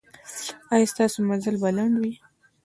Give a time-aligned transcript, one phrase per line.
[0.73, 2.13] ایا ستاسو مزل به لنډ وي؟